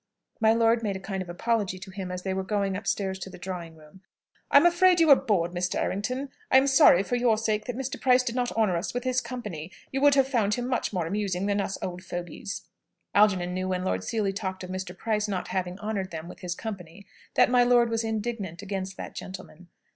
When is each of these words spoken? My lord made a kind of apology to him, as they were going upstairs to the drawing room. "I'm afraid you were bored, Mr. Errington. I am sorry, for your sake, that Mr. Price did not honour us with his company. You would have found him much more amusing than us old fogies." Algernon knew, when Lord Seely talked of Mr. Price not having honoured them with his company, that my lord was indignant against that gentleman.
My 0.39 0.51
lord 0.51 0.81
made 0.81 0.95
a 0.95 0.99
kind 0.99 1.21
of 1.21 1.29
apology 1.29 1.77
to 1.77 1.91
him, 1.91 2.11
as 2.11 2.23
they 2.23 2.33
were 2.33 2.41
going 2.43 2.75
upstairs 2.75 3.19
to 3.19 3.29
the 3.29 3.37
drawing 3.37 3.75
room. 3.75 4.01
"I'm 4.49 4.65
afraid 4.65 4.99
you 4.99 5.05
were 5.09 5.15
bored, 5.15 5.51
Mr. 5.51 5.75
Errington. 5.75 6.29
I 6.49 6.57
am 6.57 6.65
sorry, 6.65 7.03
for 7.03 7.15
your 7.15 7.37
sake, 7.37 7.65
that 7.65 7.75
Mr. 7.77 8.01
Price 8.01 8.23
did 8.23 8.33
not 8.33 8.51
honour 8.53 8.77
us 8.77 8.95
with 8.95 9.03
his 9.03 9.21
company. 9.21 9.71
You 9.91 10.01
would 10.01 10.15
have 10.15 10.27
found 10.27 10.55
him 10.55 10.67
much 10.67 10.91
more 10.91 11.05
amusing 11.05 11.45
than 11.45 11.61
us 11.61 11.77
old 11.83 12.03
fogies." 12.03 12.63
Algernon 13.13 13.53
knew, 13.53 13.67
when 13.67 13.83
Lord 13.83 14.03
Seely 14.03 14.33
talked 14.33 14.63
of 14.63 14.71
Mr. 14.71 14.97
Price 14.97 15.27
not 15.27 15.49
having 15.49 15.77
honoured 15.77 16.09
them 16.09 16.27
with 16.27 16.39
his 16.39 16.55
company, 16.55 17.05
that 17.35 17.51
my 17.51 17.63
lord 17.63 17.91
was 17.91 18.03
indignant 18.03 18.63
against 18.63 18.97
that 18.97 19.13
gentleman. 19.13 19.67